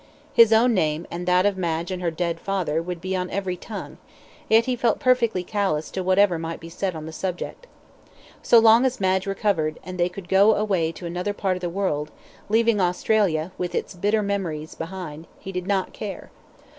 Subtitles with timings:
[0.33, 3.55] His own name, and that of Madge and her dead father, would be on every
[3.55, 3.99] tongue,
[4.49, 7.67] yet he felt perfectly callous to whatever might be said on the subject.
[8.41, 11.69] So long as Madge recovered, and they could go away to another part of the
[11.69, 12.09] world,
[12.49, 16.31] leaving Australia, with its bitter memories behind he did not care.